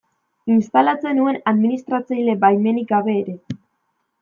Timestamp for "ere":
3.21-3.39